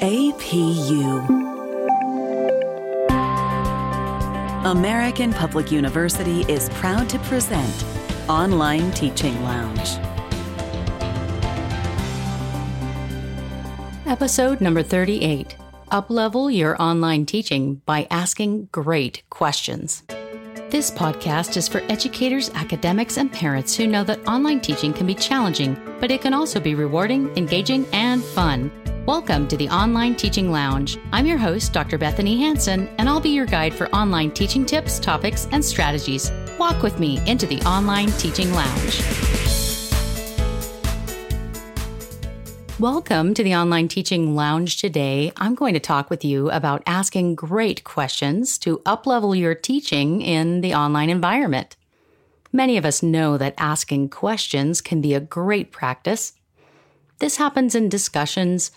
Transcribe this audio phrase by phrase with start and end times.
[0.00, 1.26] APU.
[4.64, 7.84] American Public University is proud to present
[8.28, 9.98] Online Teaching Lounge.
[14.06, 15.56] Episode number 38
[15.90, 20.04] Uplevel Your Online Teaching by Asking Great Questions.
[20.70, 25.14] This podcast is for educators, academics, and parents who know that online teaching can be
[25.16, 28.70] challenging, but it can also be rewarding, engaging, and fun.
[29.08, 30.98] Welcome to the Online Teaching Lounge.
[31.12, 31.96] I'm your host, Dr.
[31.96, 36.30] Bethanie Hansen, and I'll be your guide for online teaching tips, topics, and strategies.
[36.58, 39.02] Walk with me into the Online Teaching Lounge.
[42.78, 45.32] Welcome to the Online Teaching Lounge today.
[45.38, 50.60] I'm going to talk with you about asking great questions to uplevel your teaching in
[50.60, 51.76] the online environment.
[52.52, 56.34] Many of us know that asking questions can be a great practice.
[57.20, 58.70] This happens in discussions.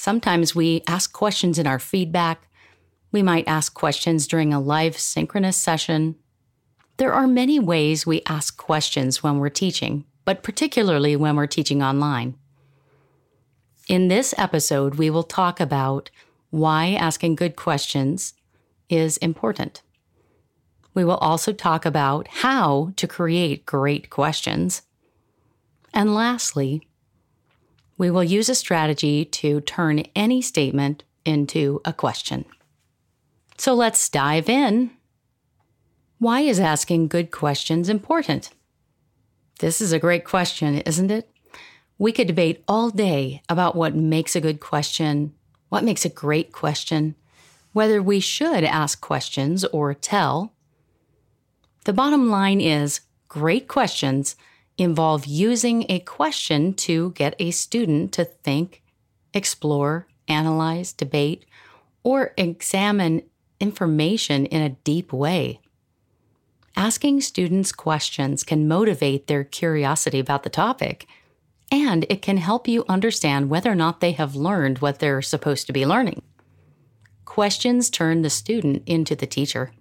[0.00, 2.48] Sometimes we ask questions in our feedback.
[3.12, 6.14] We might ask questions during a live synchronous session.
[6.96, 11.82] There are many ways we ask questions when we're teaching, but particularly when we're teaching
[11.82, 12.34] online.
[13.88, 16.08] In this episode, we will talk about
[16.48, 18.32] why asking good questions
[18.88, 19.82] is important.
[20.94, 24.80] We will also talk about how to create great questions.
[25.92, 26.88] And lastly,
[28.00, 32.46] we will use a strategy to turn any statement into a question.
[33.58, 34.92] So let's dive in.
[36.18, 38.52] Why is asking good questions important?
[39.58, 41.30] This is a great question, isn't it?
[41.98, 45.34] We could debate all day about what makes a good question,
[45.68, 47.16] what makes a great question,
[47.74, 50.54] whether we should ask questions or tell.
[51.84, 54.36] The bottom line is great questions
[54.80, 58.82] involve using a question to get a student to think,
[59.34, 61.44] explore, analyze, debate,
[62.02, 63.22] or examine
[63.60, 65.60] information in a deep way.
[66.76, 71.06] Asking students questions can motivate their curiosity about the topic
[71.70, 75.66] and it can help you understand whether or not they have learned what they're supposed
[75.66, 76.22] to be learning.
[77.24, 79.72] Questions turn the student into the teacher.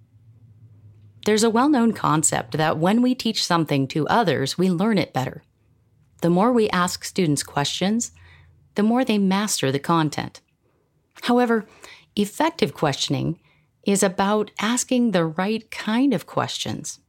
[1.26, 5.14] There's a well known concept that when we teach something to others, we learn it
[5.14, 5.44] better.
[6.22, 8.12] The more we ask students questions,
[8.76, 10.42] the more they master the content.
[11.24, 11.66] However,
[12.16, 13.40] effective questioning
[13.84, 17.00] is about asking the right kind of questions.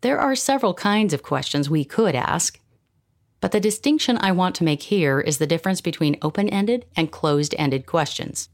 [0.00, 2.60] There are several kinds of questions we could ask,
[3.40, 7.10] but the distinction I want to make here is the difference between open ended and
[7.10, 8.48] closed ended questions.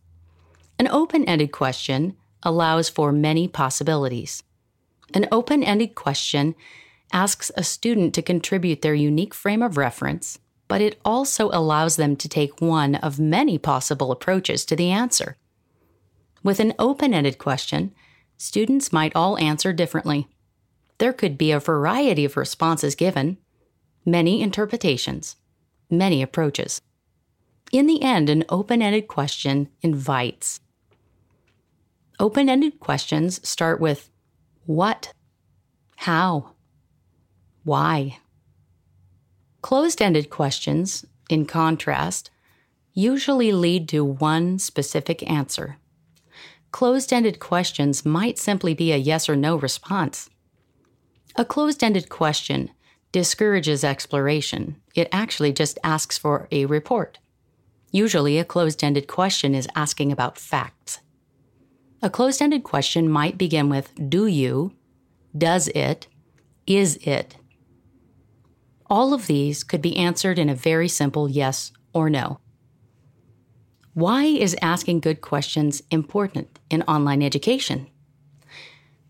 [0.79, 4.43] An open ended question allows for many possibilities.
[5.13, 6.55] An open ended question
[7.13, 10.39] asks a student to contribute their unique frame of reference,
[10.69, 15.37] but it also allows them to take one of many possible approaches to the answer.
[16.43, 17.95] With an open ended question,
[18.37, 20.29] students might all answer differently.
[20.99, 23.39] There could be a variety of responses given,
[24.05, 25.37] many interpretations,
[25.91, 26.81] many approaches.
[27.73, 30.61] In the end, an open ended question invites.
[32.21, 34.11] Open ended questions start with
[34.67, 35.13] what,
[35.97, 36.53] how,
[37.65, 38.19] why.
[39.63, 42.31] Closed ended questions, in contrast,
[42.93, 45.79] usually lead to one specific answer.
[46.71, 50.31] Closed ended questions might simply be a yes or no response.
[51.37, 52.71] A closed ended question
[53.11, 54.81] discourages exploration.
[54.95, 57.19] It actually just asks for a report.
[57.91, 60.99] Usually, a closed ended question is asking about facts.
[62.05, 64.75] A closed ended question might begin with Do you?
[65.35, 66.07] Does it?
[66.67, 67.39] Is it?
[68.91, 72.41] All of these could be answered in a very simple yes or no.
[73.95, 77.87] Why is asking good questions important in online education?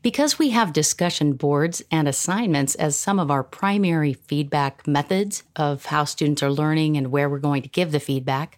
[0.00, 5.86] Because we have discussion boards and assignments as some of our primary feedback methods of
[5.86, 8.56] how students are learning and where we're going to give the feedback,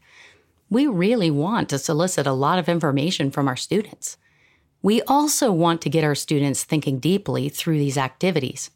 [0.69, 4.19] we really want to solicit a lot of information from our students.
[4.87, 8.71] We also want to get our students thinking deeply through these activities.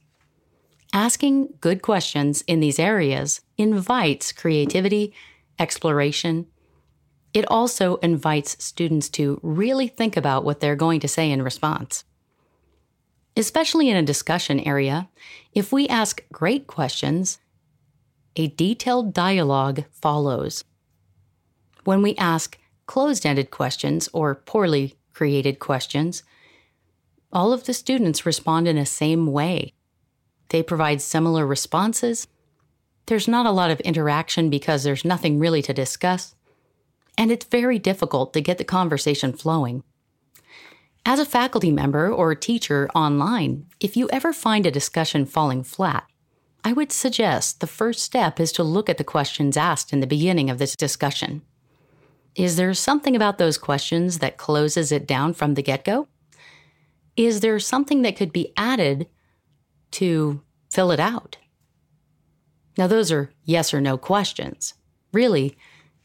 [0.93, 5.15] Asking good questions in these areas invites creativity,
[5.57, 6.49] exploration.
[7.33, 12.03] It also invites students to really think about what they're going to say in response.
[13.37, 15.09] Especially in a discussion area,
[15.53, 17.39] if we ask great questions,
[18.35, 20.65] a detailed dialogue follows.
[21.85, 26.23] When we ask closed ended questions or poorly created questions,
[27.31, 29.75] all of the students respond in the same way.
[30.49, 32.27] They provide similar responses.
[33.05, 36.35] There's not a lot of interaction because there's nothing really to discuss.
[37.19, 39.83] and it's very difficult to get the conversation flowing.
[41.05, 46.05] As a faculty member or teacher online, if you ever find a discussion falling flat,
[46.65, 50.07] I would suggest the first step is to look at the questions asked in the
[50.07, 51.43] beginning of this discussion.
[52.35, 56.09] Is there something about those questions that closes it down from the get go?
[57.17, 59.09] Is there something that could be added
[59.93, 61.37] to fill it out?
[62.79, 64.75] Now, those are yes or no questions.
[65.13, 65.57] Really,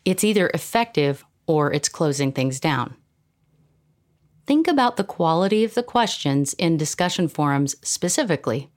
[0.04, 2.95] it's either effective or it's closing things down.
[4.48, 8.72] Think about the quality of the questions in discussion forums specifically,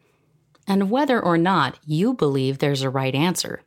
[0.66, 3.62] and whether or not you believe there's a right answer.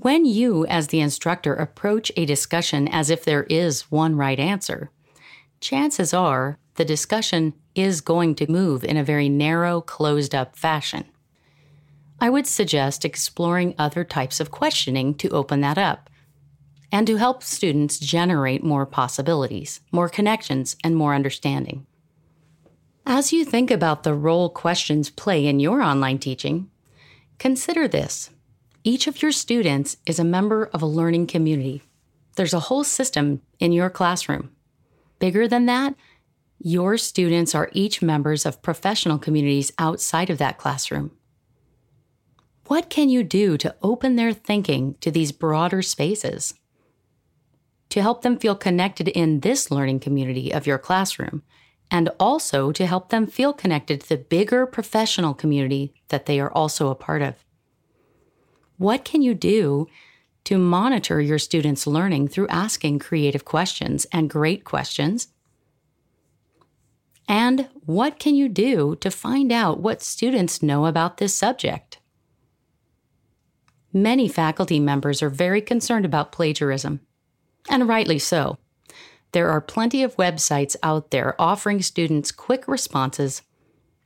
[0.00, 4.90] When you, as the instructor, approach a discussion as if there is one right answer,
[5.60, 11.04] chances are the discussion is going to move in a very narrow, closed up fashion.
[12.20, 16.08] I would suggest exploring other types of questioning to open that up
[16.92, 21.86] and to help students generate more possibilities, more connections, and more understanding.
[23.04, 26.70] As you think about the role questions play in your online teaching,
[27.38, 28.30] consider this.
[28.88, 31.82] Each of your students is a member of a learning community.
[32.36, 34.50] There's a whole system in your classroom.
[35.18, 35.94] Bigger than that,
[36.58, 41.10] your students are each members of professional communities outside of that classroom.
[42.68, 46.54] What can you do to open their thinking to these broader spaces?
[47.90, 51.42] To help them feel connected in this learning community of your classroom,
[51.90, 56.50] and also to help them feel connected to the bigger professional community that they are
[56.52, 57.34] also a part of.
[58.78, 59.88] What can you do
[60.44, 65.28] to monitor your students' learning through asking creative questions and great questions?
[67.28, 71.98] And what can you do to find out what students know about this subject?
[73.92, 77.00] Many faculty members are very concerned about plagiarism,
[77.68, 78.58] and rightly so.
[79.32, 83.42] There are plenty of websites out there offering students quick responses,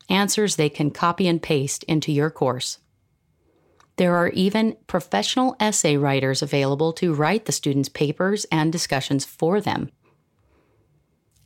[0.09, 2.79] answers they can copy and paste into your course.
[3.97, 9.61] There are even professional essay writers available to write the students' papers and discussions for
[9.61, 9.91] them.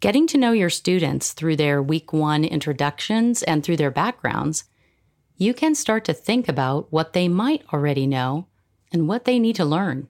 [0.01, 4.65] Getting to know your students through their week one introductions and through their backgrounds
[5.39, 8.47] you can start to think about what they might already know
[8.93, 10.09] and what they need to learn.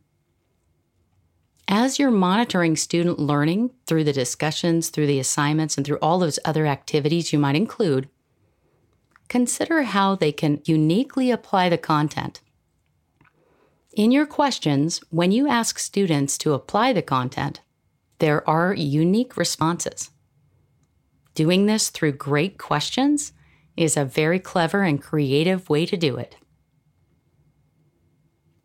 [1.68, 6.38] As you're monitoring student learning through the discussions, through the assignments, and through all those
[6.44, 8.08] other activities you might include,
[9.28, 12.40] consider how they can uniquely apply the content.
[13.94, 17.60] In your questions, when you ask students to apply the content,
[18.18, 20.10] there are unique responses.
[21.34, 23.32] Doing this through great questions
[23.76, 26.36] is a very clever and creative way to do it.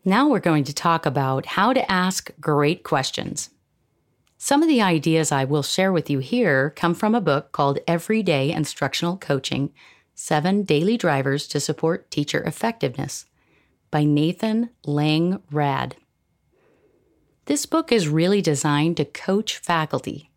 [0.03, 3.49] Now we're going to talk about how to ask great questions.
[4.37, 7.79] Some of the ideas I will share with you here come from a book called
[7.87, 9.71] Everyday Instructional Coaching
[10.13, 13.25] Seven Daily Drivers to Support Teacher Effectiveness
[13.89, 15.95] by Nathan Lang Rad.
[17.45, 20.29] This book is really designed to coach faculty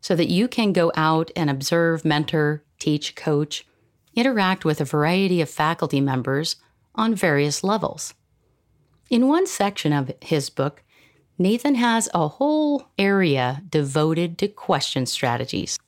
[0.00, 3.66] so that you can go out and observe, mentor, teach, coach,
[4.14, 6.56] interact with a variety of faculty members
[6.94, 8.14] on various levels.
[9.10, 10.82] In one section of his book,
[11.38, 15.78] Nathan has a whole area devoted to question strategies.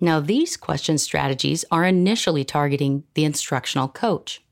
[0.00, 4.42] Now, these question strategies are initially targeting the instructional coach.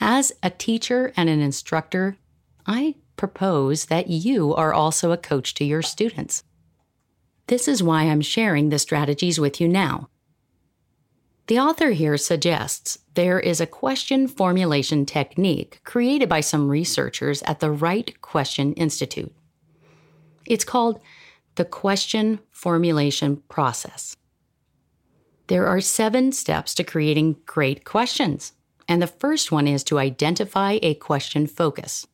[0.00, 2.16] As a teacher and an instructor,
[2.66, 6.42] I propose that you are also a coach to your students.
[7.48, 10.08] This is why I'm sharing the strategies with you now.
[11.48, 17.58] The author here suggests there is a question formulation technique created by some researchers at
[17.58, 19.34] the Right Question Institute.
[20.46, 21.00] It's called
[21.60, 24.16] the question formulation process.
[25.48, 28.54] There are seven steps to creating great questions,
[28.88, 32.06] and the first one is to identify a question focus.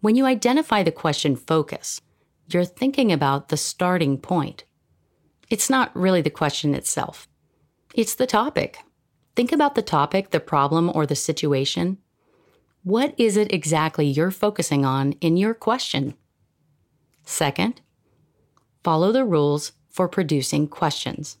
[0.00, 2.00] When you identify the question focus,
[2.46, 4.64] you're thinking about the starting point.
[5.50, 7.28] It's not really the question itself.
[7.92, 8.78] It's the topic.
[9.36, 11.98] Think about the topic, the problem, or the situation.
[12.82, 16.14] What is it exactly you're focusing on in your question?
[17.26, 17.82] Second,
[18.84, 21.38] follow the rules for producing questions.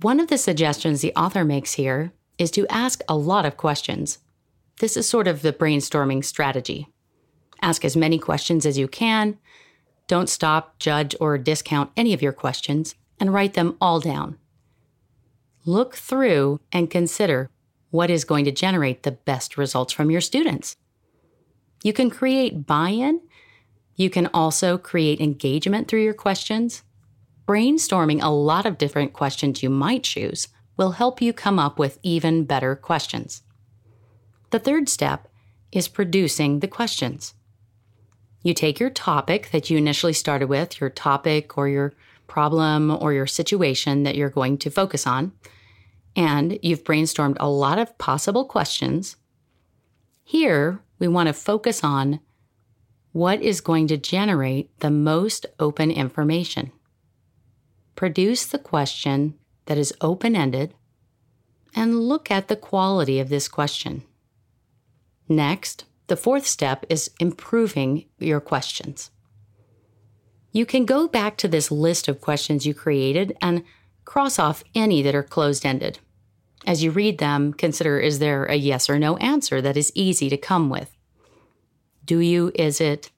[0.00, 4.18] One of the suggestions the author makes here is to ask a lot of questions.
[4.78, 6.88] This is sort of the brainstorming strategy.
[7.60, 9.38] Ask as many questions as you can.
[10.06, 14.38] Don't stop, judge, or discount any of your questions, and write them all down
[15.66, 17.50] look through and consider
[17.90, 20.76] what is going to generate the best results from your students.
[21.82, 23.20] You can create buy in
[23.96, 26.82] You can also create engagement through your questions.
[27.46, 31.98] Brainstorming a lot of different questions you might choose will help you come up with
[32.02, 33.42] even better questions.
[34.50, 35.28] The third step
[35.72, 37.34] is producing the questions.
[38.42, 41.92] You take your topic that you initially started with, your topic or your
[42.26, 45.32] problem or your situation that you're going to focus on,
[46.16, 49.16] and you've brainstormed a lot of possible questions.
[50.24, 52.20] Here, we want to focus on
[53.12, 56.70] what is going to generate the most open information.
[57.96, 59.34] Produce the question
[59.66, 60.74] that is open ended
[61.74, 64.02] and look at the quality of this question.
[65.28, 69.10] Next, the fourth step is improving your questions.
[70.52, 73.62] You can go back to this list of questions you created and
[74.04, 76.00] cross off any that are closed ended.
[76.66, 80.28] As you read them, consider is there a yes or no answer that is easy
[80.28, 80.96] to come with?
[82.10, 83.12] Do you, is it?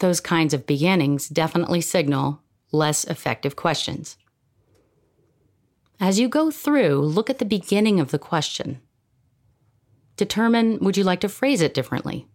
[0.00, 4.18] Those kinds of beginnings definitely signal less effective questions.
[5.98, 8.82] As you go through, look at the beginning of the question.
[10.18, 12.26] Determine would you like to phrase it differently?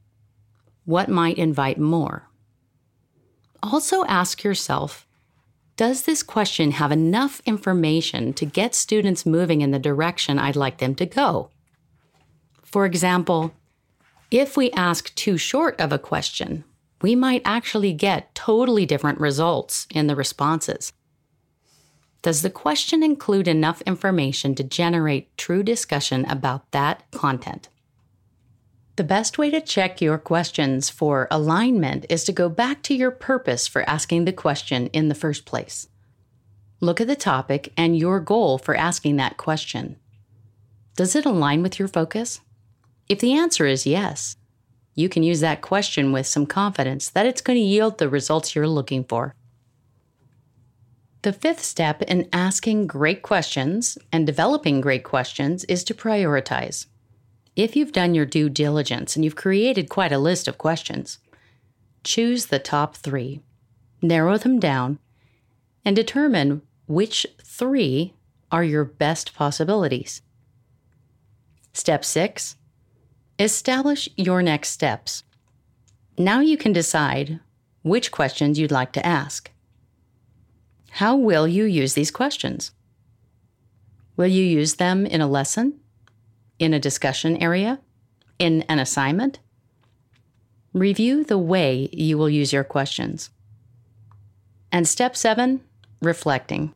[0.85, 2.27] What might invite more?
[3.61, 5.05] Also ask yourself
[5.77, 10.79] Does this question have enough information to get students moving in the direction I'd like
[10.79, 11.51] them to go?
[12.63, 13.53] For example,
[14.31, 16.63] if we ask too short of a question,
[17.01, 20.93] we might actually get totally different results in the responses.
[22.21, 27.69] Does the question include enough information to generate true discussion about that content?
[28.97, 33.11] The best way to check your questions for alignment is to go back to your
[33.11, 35.87] purpose for asking the question in the first place.
[36.81, 39.95] Look at the topic and your goal for asking that question.
[40.97, 42.41] Does it align with your focus?
[43.09, 44.37] If the answer is yes,
[44.93, 48.53] you can use that question with some confidence that it's going to yield the results
[48.53, 49.33] you're looking for.
[51.23, 56.85] The fifth step in asking great questions and developing great questions is to prioritize.
[57.55, 61.17] If you've done your due diligence and you've created quite a list of questions,
[62.03, 63.41] choose the top three,
[64.01, 64.99] narrow them down,
[65.83, 68.13] and determine which three
[68.51, 70.21] are your best possibilities.
[71.73, 72.55] Step six
[73.39, 75.23] establish your next steps.
[76.17, 77.39] Now you can decide
[77.81, 79.49] which questions you'd like to ask.
[80.91, 82.71] How will you use these questions?
[84.17, 85.79] Will you use them in a lesson?
[86.59, 87.79] in a discussion area,
[88.37, 89.39] in an assignment.
[90.73, 93.31] Review the way you will use your questions.
[94.71, 95.61] And step seven,
[96.01, 96.73] reflecting.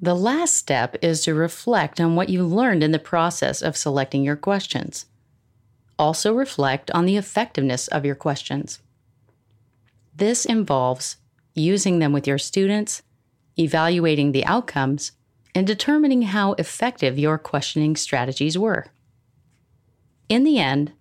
[0.00, 4.24] The last step is to reflect on what you learned in the process of selecting
[4.24, 5.06] your questions.
[6.02, 8.80] Also, reflect on the effectiveness of your questions.
[10.12, 11.18] This involves
[11.54, 13.02] using them with your students,
[13.56, 15.12] evaluating the outcomes,
[15.54, 18.86] and determining how effective your questioning strategies were.
[20.28, 20.92] In the end,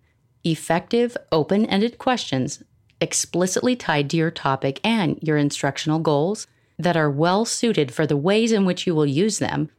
[0.43, 2.61] effective open ended questions
[3.01, 6.45] explicitly tied to your topic and your instructional goals
[6.77, 9.71] that are well suited for the ways in which you will use them,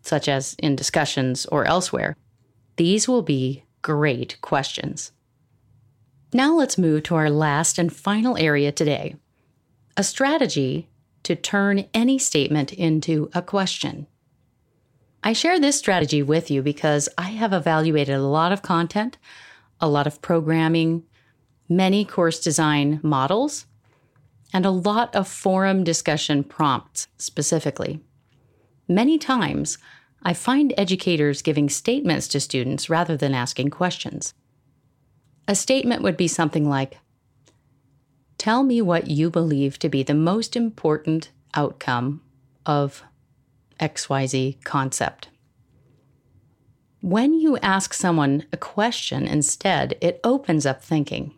[0.00, 2.16] such as in discussions or elsewhere,
[2.76, 5.12] these will be great questions.
[6.32, 9.16] Now let's move to our last and final area today
[9.94, 10.88] a strategy
[11.22, 14.06] to turn any statement into a question.
[15.22, 19.18] I share this strategy with you because I have evaluated a lot of content,
[19.80, 21.04] a lot of programming,
[21.68, 23.66] many course design models,
[24.52, 28.00] and a lot of forum discussion prompts specifically.
[28.88, 29.78] Many times,
[30.24, 34.34] I find educators giving statements to students rather than asking questions.
[35.48, 36.98] A statement would be something like
[38.38, 42.22] Tell me what you believe to be the most important outcome
[42.66, 43.04] of
[43.78, 45.28] XYZ concept.
[47.00, 51.34] When you ask someone a question instead, it opens up thinking.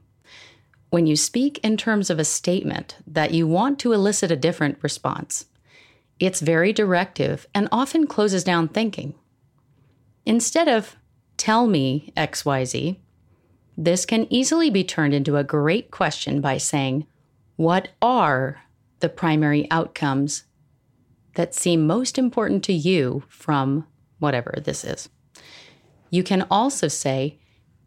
[0.91, 4.79] When you speak in terms of a statement that you want to elicit a different
[4.83, 5.47] response,
[6.21, 9.15] it's very directive and often closes down thinking.
[10.25, 10.97] Instead of,
[11.37, 12.99] tell me XYZ,
[13.77, 17.07] this can easily be turned into a great question by saying,
[17.57, 18.63] What are
[19.01, 20.45] the primary outcomes
[21.35, 23.87] that seem most important to you from
[24.19, 25.09] whatever this is.
[26.11, 27.39] You can also say,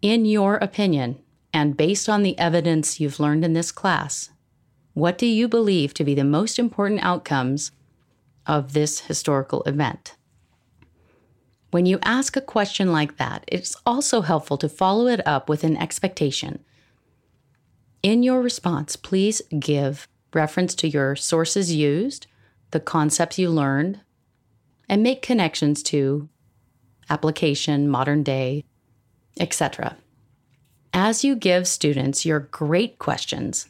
[0.01, 1.19] in your opinion,
[1.53, 4.29] and based on the evidence you've learned in this class,
[4.93, 7.71] what do you believe to be the most important outcomes
[8.47, 10.15] of this historical event?
[11.71, 15.63] When you ask a question like that, it's also helpful to follow it up with
[15.63, 16.63] an expectation.
[18.01, 22.27] In your response, please give reference to your sources used,
[22.71, 23.99] the concepts you learned,
[24.87, 26.29] and make connections to
[27.09, 28.63] application, modern day,
[29.39, 29.97] etc.
[30.93, 33.67] As you give students your great questions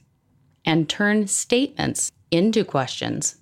[0.66, 3.38] and turn statements into questions,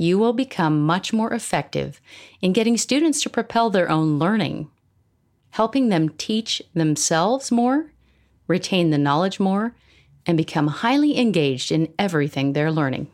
[0.00, 2.00] you will become much more effective
[2.40, 4.70] in getting students to propel their own learning,
[5.50, 7.92] helping them teach themselves more,
[8.46, 9.74] retain the knowledge more,
[10.24, 13.08] and become highly engaged in everything they're learning.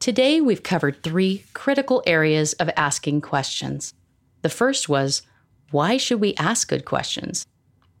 [0.00, 3.94] Today, we've covered three critical areas of asking questions.
[4.42, 5.22] The first was
[5.70, 7.46] why should we ask good questions?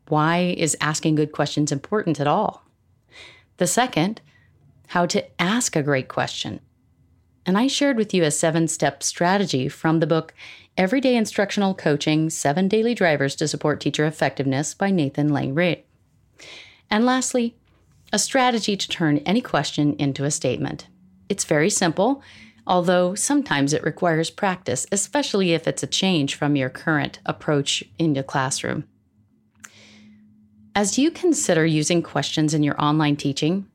[0.08, 2.64] Why is asking good questions important at all?
[3.58, 4.20] The second,
[4.88, 6.58] how to ask a great question.
[7.50, 10.32] And I shared with you a seven step strategy from the book
[10.76, 15.82] Everyday Instructional Coaching Seven Daily Drivers to Support Teacher Effectiveness by Nathan Lang-Raad.
[16.92, 17.56] And lastly,
[18.12, 20.86] a strategy to turn any question into a statement.
[21.28, 22.22] It's very simple,
[22.68, 28.14] although sometimes it requires practice, especially if it's a change from your current approach in
[28.14, 28.84] your classroom.
[30.76, 33.66] As you consider using questions in your online teaching,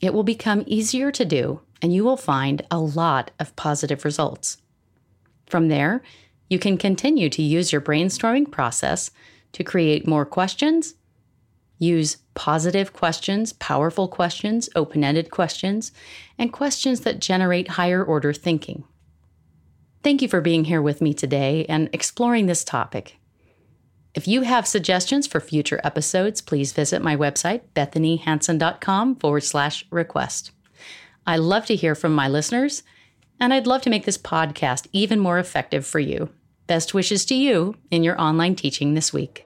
[0.00, 4.58] it will become easier to do and you will find a lot of positive results.
[5.46, 6.02] From there,
[6.48, 9.10] you can continue to use your brainstorming process
[9.52, 10.94] to create more questions
[11.78, 15.92] Use positive questions, powerful questions, open ended questions,
[16.36, 18.84] and questions that generate higher order thinking.
[20.02, 23.16] Thank you for being here with me today and exploring this topic.
[24.14, 30.50] If you have suggestions for future episodes, please visit my website, bethaniehansen.com forward slash request.
[31.28, 32.82] I love to hear from my listeners,
[33.38, 36.30] and I'd love to make this podcast even more effective for you.
[36.66, 39.44] Best wishes to you in your online teaching this week.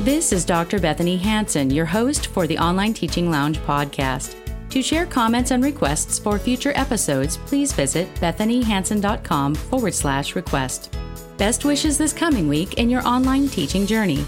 [0.00, 0.80] This is Dr.
[0.80, 4.34] Bethanie Hansen, your host for the Online Teaching Lounge podcast.
[4.70, 10.98] To share comments and requests for future episodes, please visit bethaniehansen.com forward slash request.
[11.36, 14.24] Best wishes this coming week in your online teaching journey.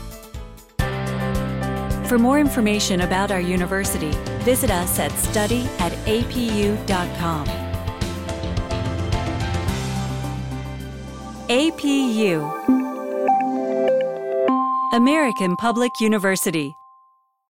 [2.07, 4.12] For more information about our university,
[4.49, 7.45] visit us at study at apu.com.
[11.51, 12.37] APU
[14.95, 16.75] American Public University